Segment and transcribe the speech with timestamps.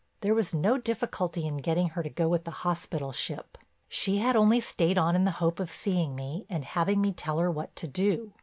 [0.21, 3.55] There was no difficulty in getting her to go with the hospital ship.
[3.87, 7.37] She had only stayed on in the hope of seeing me and having me tell
[7.37, 8.33] her what to do.